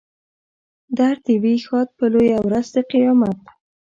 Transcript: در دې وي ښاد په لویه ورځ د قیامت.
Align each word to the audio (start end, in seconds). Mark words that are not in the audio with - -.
در 0.97 1.15
دې 1.25 1.35
وي 1.43 1.55
ښاد 1.65 1.87
په 1.97 2.05
لویه 2.13 2.39
ورځ 2.45 2.67
د 2.75 2.77
قیامت. 2.91 3.39